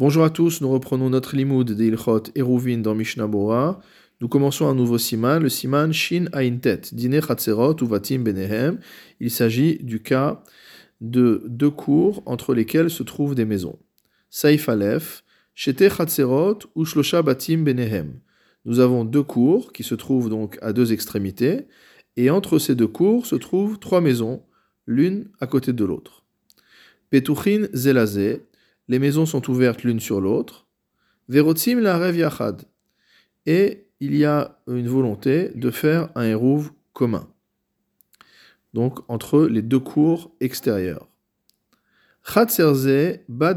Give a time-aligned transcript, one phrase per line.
[0.00, 3.80] Bonjour à tous, nous reprenons notre limoud de Ilchot Eruvin dans Mishnah Bora.
[4.20, 8.80] Nous commençons un nouveau siman, le siman Shin Aintet, Dine Chatzerot ou Vatim Benehem.
[9.20, 10.42] Il s'agit du cas
[11.00, 13.78] de deux cours entre lesquels se trouvent des maisons.
[14.30, 15.22] Saif Aleph,
[15.54, 18.18] Shete Chatzerot ou Shlosha Batim Benehem.
[18.64, 21.68] Nous avons deux cours qui se trouvent donc à deux extrémités,
[22.16, 24.42] et entre ces deux cours se trouvent trois maisons,
[24.88, 26.24] l'une à côté de l'autre.
[27.10, 28.42] Petuchin Zelazé,
[28.88, 30.66] les maisons sont ouvertes l'une sur l'autre.
[31.28, 32.62] Verotzim la rev yachad.
[33.46, 37.28] Et il y a une volonté de faire un hérouv commun.
[38.74, 40.34] Donc entre les deux cours
[43.28, 43.56] ba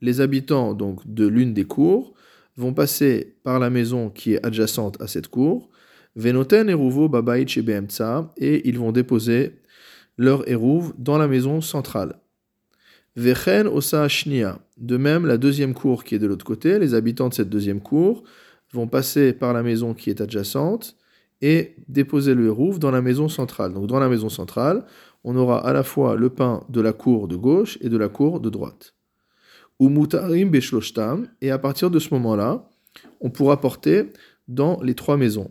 [0.00, 2.14] Les habitants donc de l'une des cours
[2.56, 5.68] vont passer par la maison qui est adjacente à cette cour.
[6.14, 9.60] Venoten eruvo babait et ils vont déposer
[10.16, 12.18] leur hérouv dans la maison centrale.
[13.16, 14.08] Vechen osa
[14.76, 17.80] De même, la deuxième cour qui est de l'autre côté, les habitants de cette deuxième
[17.80, 18.22] cour
[18.74, 20.96] vont passer par la maison qui est adjacente
[21.40, 23.72] et déposer le hérouf dans la maison centrale.
[23.72, 24.84] Donc dans la maison centrale,
[25.24, 28.08] on aura à la fois le pain de la cour de gauche et de la
[28.08, 28.94] cour de droite.
[29.80, 32.68] Umutarim beshloshtam, et à partir de ce moment-là,
[33.20, 34.12] on pourra porter
[34.46, 35.50] dans les trois maisons.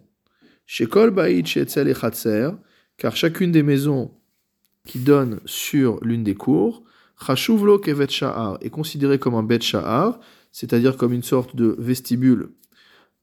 [0.68, 2.50] Shekol ba'it shetzel et
[2.98, 4.12] car chacune des maisons
[4.86, 6.84] qui donnent sur l'une des cours
[7.20, 10.20] Chashuvlo kevet sha'ar est considéré comme un bet sha'ar,
[10.52, 12.50] c'est-à-dire comme une sorte de vestibule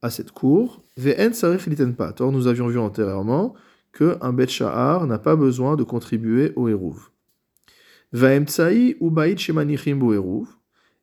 [0.00, 0.82] à cette cour.
[0.96, 2.20] Ve'en sarich pat.
[2.20, 3.54] Or, nous avions vu antérieurement
[3.92, 7.10] qu'un bet sha'ar n'a pas besoin de contribuer au hérouv.
[8.12, 10.46] Va'emtsai ou ba'it shemanichim bo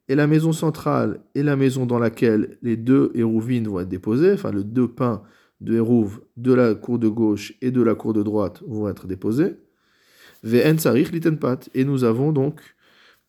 [0.08, 4.34] Et la maison centrale et la maison dans laquelle les deux hérouvines vont être déposés,
[4.34, 5.24] enfin les deux pains
[5.62, 9.08] de hérouv de la cour de gauche et de la cour de droite vont être
[9.08, 9.56] déposés.
[10.44, 12.62] Et nous avons donc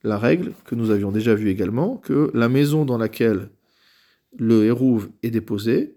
[0.03, 3.51] la règle que nous avions déjà vue également, que la maison dans laquelle
[4.37, 5.97] le hérouve est déposé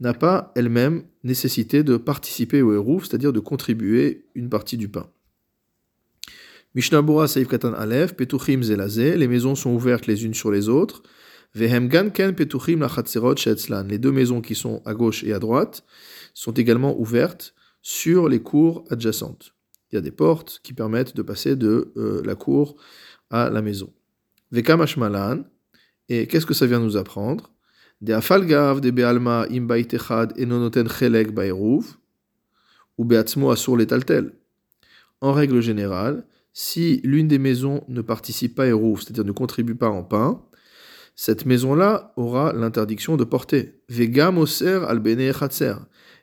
[0.00, 5.10] n'a pas elle-même nécessité de participer au hérouve, c'est-à-dire de contribuer une partie du pain.
[6.74, 11.02] Mishnabura Saif Katan Aleph, Petuchim Zelazé, les maisons sont ouvertes les unes sur les autres.
[11.54, 15.84] Vehem Ganken Petuchim Lachatzerot Shetzlan, les deux maisons qui sont à gauche et à droite
[16.32, 19.54] sont également ouvertes sur les cours adjacentes.
[19.90, 22.76] Il y a des portes qui permettent de passer de euh, la cour
[23.30, 23.92] à la maison.
[24.52, 25.44] Vekamashmalan,
[26.08, 27.52] et qu'est-ce que ça vient nous apprendre?
[28.00, 31.96] De afalgav de bealma im baitechad enonoten chelek bairuv,
[32.98, 34.32] ou beatzmo asur letaltel.
[35.20, 39.74] En règle générale, si l'une des maisons ne participe pas à Eruv, c'est-à-dire ne contribue
[39.74, 40.42] pas en pain,
[41.14, 43.82] cette maison-là aura l'interdiction de porter.
[43.88, 45.32] Vegam oser al bene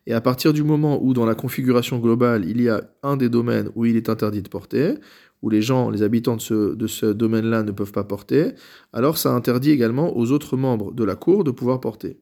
[0.08, 3.28] Et à partir du moment où dans la configuration globale, il y a un des
[3.28, 4.94] domaines où il est interdit de porter,
[5.42, 8.54] où les gens, les habitants de ce, domaine-là ne peuvent pas porter,
[8.94, 12.22] alors ça interdit également aux autres membres de la cour de pouvoir porter.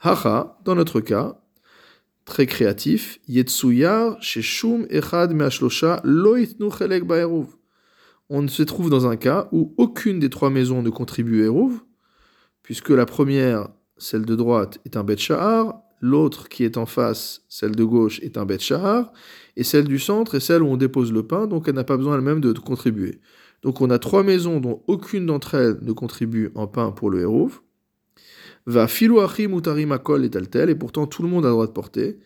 [0.00, 1.40] Haha, dans notre cas,
[2.26, 7.46] très créatif, Yetsuyar, Sheshum Echad Meashlosha, Loitnu Chelek Baeruv.
[8.28, 11.80] On se trouve dans un cas où aucune des trois maisons ne contribue à Eruv,
[12.62, 17.42] puisque la première, celle de droite, est un Bet Shahar, l'autre qui est en face,
[17.48, 19.12] celle de gauche, est un Bet Shahar,
[19.56, 21.96] et celle du centre est celle où on dépose le pain, donc elle n'a pas
[21.96, 23.20] besoin elle-même de, contribuer.
[23.62, 27.20] Donc on a trois maisons dont aucune d'entre elles ne contribue en pain pour le
[27.20, 27.50] héros.
[28.66, 31.66] Va filouachi mutarim akol et tel tel, et pourtant tout le monde a le droit
[31.66, 32.18] de porter.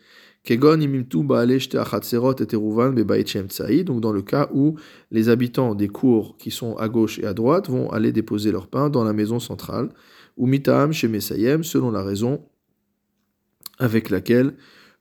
[0.44, 1.20] Kegon imimtu
[3.70, 4.76] et donc dans le cas où
[5.10, 8.66] les habitants des cours qui sont à gauche et à droite vont aller déposer leur
[8.66, 9.88] pain dans la maison centrale,
[10.36, 12.42] ou mitam chez Mesayem, selon la raison
[13.78, 14.54] avec laquelle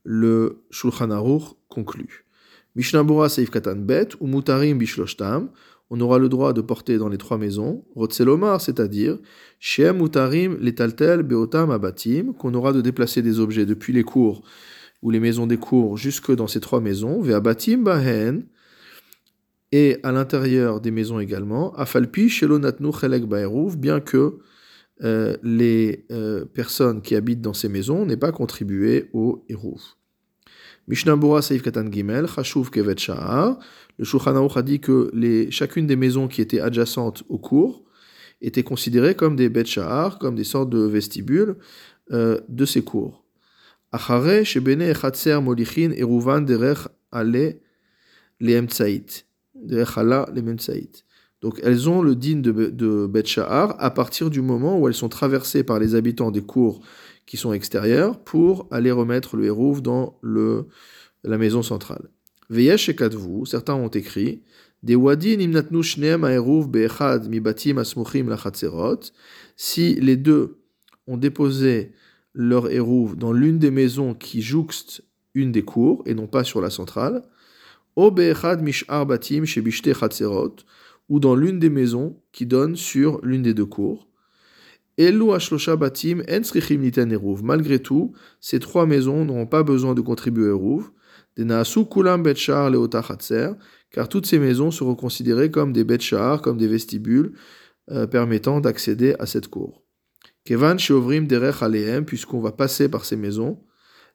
[0.04, 2.26] le Shulchan Aruch conclut.
[2.76, 5.50] Katan Bet ou Mutarim Bishloshtam,
[5.90, 9.20] on aura le droit de porter dans les trois maisons, Rotzelomar, c'est-à-dire
[9.60, 14.44] Shem Mutarim Letaltel Beotam Abatim, qu'on aura de déplacer des objets depuis les cours
[15.04, 18.46] ou les maisons des cours jusque dans ces trois maisons, Veabatim Bahen,
[19.72, 24.40] et à l'intérieur des maisons également, Afalpi Shelonatnu Chelek Baeruv, bien que
[25.04, 29.82] euh, les euh, personnes qui habitent dans ces maisons n'aient pas contribué au Hérouv.
[30.88, 33.60] Mishnah Saif Katan Gimel, Chashuv Kevet Sha'ar.
[33.98, 37.84] Le Shulchan a dit que les, chacune des maisons qui étaient adjacentes au cours
[38.42, 41.56] étaient considérées comme des Bet Sha'ar, comme des sortes de vestibules
[42.12, 43.24] euh, de ces cours.
[43.92, 47.60] Achare Shebene Echatser Molichin Eruvan Derech Ale
[48.40, 49.26] Leemtsait.
[49.56, 51.04] Derech Ala Leemtsait.
[51.44, 54.94] Donc elles ont le din de, de Bet Sha'ar à partir du moment où elles
[54.94, 56.80] sont traversées par les habitants des cours
[57.26, 62.10] qui sont extérieurs pour aller remettre le hérouf dans la maison centrale.
[62.50, 64.42] Veyesh et Kadvu, certains ont écrit
[64.84, 65.62] Des be'echad.
[69.56, 70.58] Si les deux
[71.08, 71.92] ont déposé
[72.34, 75.04] leur érouve dans l'une des maisons qui jouxte
[75.34, 77.24] une des cours et non pas sur la centrale,
[81.10, 84.08] ou dans l'une des maisons qui donne sur l'une des deux cours.
[87.44, 90.60] Malgré tout, ces trois maisons n'auront pas besoin de contribuer au
[93.92, 97.34] car toutes ces maisons seront considérées comme des betchar, comme des vestibules
[97.92, 99.84] euh, permettant d'accéder à cette cour.
[100.46, 103.60] Kevan Shovrim Derech Alehem, puisqu'on va passer par ces maisons,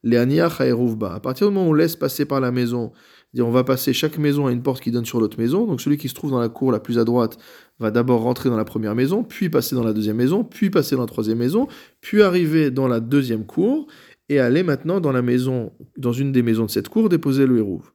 [0.04, 2.92] les À partir du moment où on laisse passer par la maison,
[3.36, 5.66] on va passer chaque maison à une porte qui donne sur l'autre maison.
[5.66, 7.38] Donc celui qui se trouve dans la cour la plus à droite
[7.78, 10.96] va d'abord rentrer dans la première maison, puis passer dans la deuxième maison, puis passer
[10.96, 11.68] dans la troisième maison,
[12.00, 13.86] puis arriver dans la deuxième cour
[14.28, 17.58] et aller maintenant dans la maison, dans une des maisons de cette cour, déposer le
[17.58, 17.90] hérouve.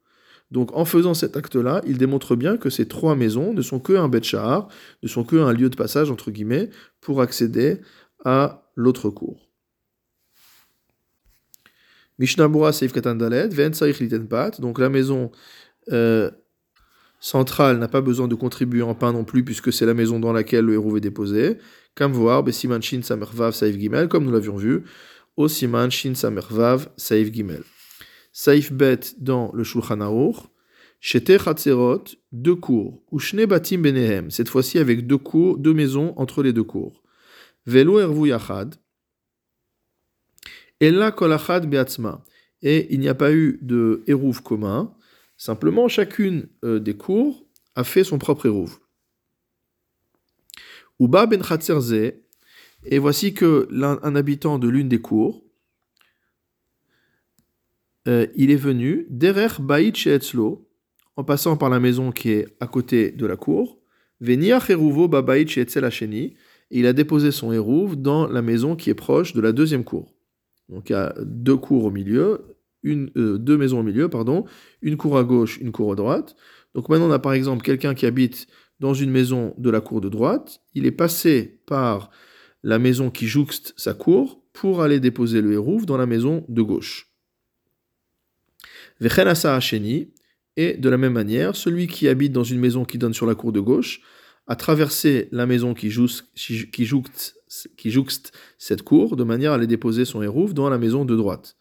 [0.51, 3.93] Donc en faisant cet acte-là, il démontre bien que ces trois maisons ne sont que
[3.93, 6.69] un bet ne sont que un lieu de passage entre guillemets
[7.01, 7.81] pour accéder
[8.23, 9.52] à l'autre cours.
[12.19, 14.61] Seif Dalet, Ven Pat.
[14.61, 15.31] Donc la maison
[15.91, 16.31] euh,
[17.19, 20.33] centrale n'a pas besoin de contribuer en pain non plus, puisque c'est la maison dans
[20.33, 21.57] laquelle le héros est déposé.
[21.99, 24.83] Voir, Besiman Shin Samervav Saif Gimel, comme nous l'avions vu,
[25.37, 27.63] au Siman Shin Samervav Saif Gimel.
[28.31, 30.37] Saif Bet dans le Shulchan Aruch.
[31.05, 33.03] Shete Chatzerot, deux cours.
[33.11, 37.03] Ou Shne Batim Benehem, cette fois-ci avec deux cours, deux maisons entre les deux cours.
[37.65, 38.75] Velo ervu yachad.
[40.83, 41.73] Et kolachad.
[42.61, 44.93] Et il n'y a pas eu de hérouv commun.
[45.37, 47.45] Simplement, chacune euh, des cours
[47.75, 48.79] a fait son propre hérouv.
[50.99, 51.41] Uba ben.
[52.85, 55.45] Et voici que un habitant de l'une des cours,
[58.09, 59.47] euh, il est venu derer
[59.93, 60.69] sheetzlo,
[61.15, 63.79] en passant par la maison qui est à côté de la cour,
[64.19, 64.59] venir
[65.09, 66.35] babait sheetzel hasheni,
[66.71, 70.12] il a déposé son hérouve dans la maison qui est proche de la deuxième cour.
[70.69, 74.45] Donc il y a deux cours au milieu, euh, deux maisons au milieu, pardon,
[74.81, 76.35] une cour à gauche, une cour à droite.
[76.73, 78.47] Donc maintenant on a par exemple quelqu'un qui habite
[78.79, 82.09] dans une maison de la cour de droite, il est passé par
[82.63, 86.61] la maison qui jouxte sa cour pour aller déposer le hérouve dans la maison de
[86.61, 87.09] gauche.
[90.55, 93.35] Et de la même manière, celui qui habite dans une maison qui donne sur la
[93.35, 94.01] cour de gauche
[94.47, 97.35] a traversé la maison qui, jouxte,
[97.77, 101.15] qui, jouxte, cette cour de manière à aller déposer son hérouve dans la maison de
[101.15, 101.55] droite.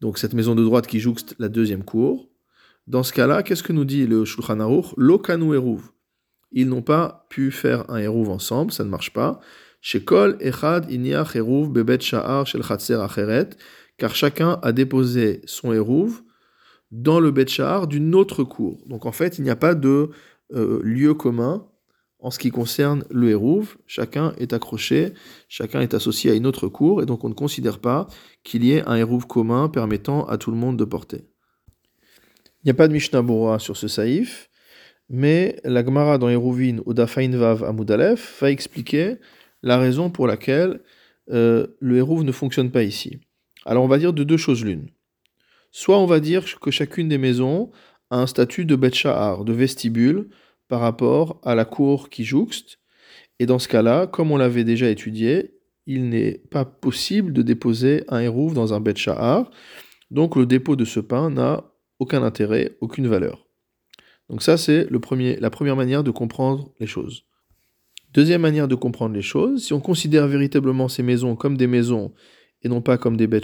[0.00, 2.28] Donc cette maison de droite qui jouxte la deuxième cour.
[2.86, 4.86] Dans ce cas-là, qu'est-ce que nous dit le Shulchan Aruch?
[4.96, 5.56] Lokanu.
[6.52, 9.40] Ils n'ont pas pu faire un hérouve ensemble, ça ne marche pas.
[9.80, 12.62] Chez Kol Echad Iniach hérouve Bebet Sha'ar Shel
[13.00, 13.50] Acheret,
[13.98, 16.22] car chacun a déposé son hérouve
[16.90, 18.82] dans le Betchar d'une autre cour.
[18.86, 20.10] Donc en fait, il n'y a pas de
[20.54, 21.66] euh, lieu commun
[22.18, 23.76] en ce qui concerne le Hérouv.
[23.86, 25.12] Chacun est accroché,
[25.48, 28.06] chacun est associé à une autre cour, et donc on ne considère pas
[28.42, 31.24] qu'il y ait un Hérouv commun permettant à tout le monde de porter.
[32.62, 34.50] Il n'y a pas de Mishnah Bora sur ce saïf,
[35.08, 39.16] mais la Gemara dans Hérouvin ou Vav Amoudalef va expliquer
[39.62, 40.80] la raison pour laquelle
[41.30, 43.20] euh, le Hérouv ne fonctionne pas ici.
[43.64, 44.90] Alors on va dire de deux choses l'une.
[45.70, 47.70] Soit on va dire que chacune des maisons
[48.10, 50.28] a un statut de Bet de vestibule,
[50.68, 52.78] par rapport à la cour qui jouxte.
[53.38, 55.54] Et dans ce cas-là, comme on l'avait déjà étudié,
[55.86, 58.94] il n'est pas possible de déposer un hérouve dans un Bet
[60.10, 61.64] Donc le dépôt de ce pain n'a
[61.98, 63.46] aucun intérêt, aucune valeur.
[64.28, 67.24] Donc ça, c'est la première manière de comprendre les choses.
[68.12, 72.12] Deuxième manière de comprendre les choses, si on considère véritablement ces maisons comme des maisons
[72.62, 73.42] et non pas comme des Bet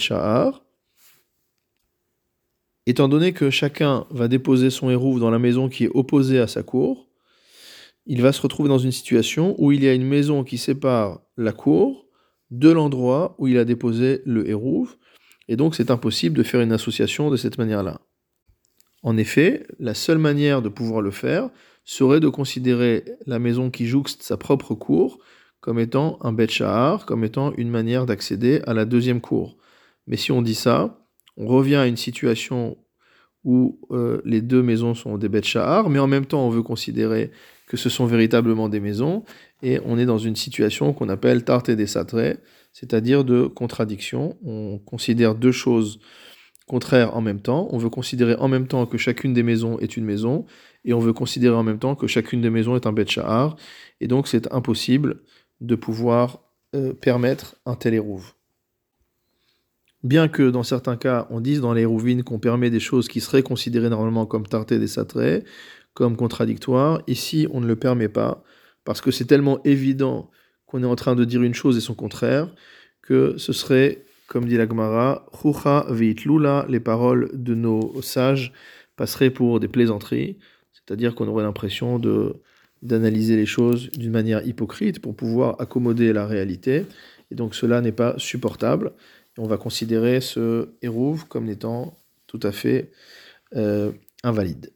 [2.87, 6.49] Étant donné que chacun va déposer son hérouve dans la maison qui est opposée à
[6.49, 7.09] sa cour,
[8.07, 11.21] il va se retrouver dans une situation où il y a une maison qui sépare
[11.37, 12.07] la cour
[12.51, 14.97] de l'endroit où il a déposé le hérouve,
[15.49, 18.01] et donc c'est impossible de faire une association de cette manière-là.
[19.03, 21.51] En effet, la seule manière de pouvoir le faire
[21.85, 25.19] serait de considérer la maison qui jouxte sa propre cour
[25.61, 26.49] comme étant un bet
[27.07, 29.57] comme étant une manière d'accéder à la deuxième cour.
[30.09, 31.02] Mais si on dit ça,
[31.37, 32.77] on revient à une situation
[33.45, 36.63] où euh, les deux maisons sont des bêtes shahar, mais en même temps on veut
[36.63, 37.31] considérer
[37.67, 39.25] que ce sont véritablement des maisons,
[39.63, 42.39] et on est dans une situation qu'on appelle tarte des satrés,
[42.73, 44.37] c'est-à-dire de contradiction.
[44.45, 45.99] On considère deux choses
[46.67, 47.69] contraires en même temps.
[47.71, 50.47] On veut considérer en même temps que chacune des maisons est une maison,
[50.85, 53.57] et on veut considérer en même temps que chacune des maisons est un bête shahar,
[54.01, 55.23] et donc c'est impossible
[55.61, 56.41] de pouvoir
[56.75, 58.33] euh, permettre un tel érouve.
[60.03, 63.21] Bien que dans certains cas, on dise dans les rouvines qu'on permet des choses qui
[63.21, 65.45] seraient considérées normalement comme tartées des satrés,
[65.95, 68.43] comme contradictoires, ici on ne le permet pas,
[68.85, 70.31] parce que c'est tellement évident
[70.67, 72.49] qu'on est en train de dire une chose et son contraire,
[73.03, 75.87] que ce serait, comme dit la Gemara, Chucha
[76.25, 78.53] lula, les paroles de nos sages
[78.97, 80.39] passeraient pour des plaisanteries,
[80.73, 82.37] c'est-à-dire qu'on aurait l'impression de
[82.83, 86.85] d'analyser les choses d'une manière hypocrite pour pouvoir accommoder la réalité,
[87.31, 88.93] et donc cela n'est pas supportable.
[89.39, 92.93] On va considérer ce hérouve comme étant tout à fait
[93.55, 94.73] euh, invalide.